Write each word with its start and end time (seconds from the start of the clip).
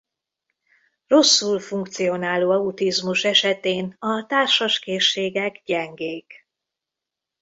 Rosszul 1.07 1.59
funkcionáló 1.59 2.51
autizmus 2.51 3.23
esetén 3.23 3.95
a 3.99 4.25
társas 4.25 4.79
készségek 4.79 5.61
gyengék. 5.65 6.47